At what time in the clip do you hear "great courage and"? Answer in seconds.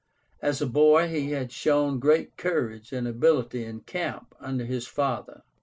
1.99-3.07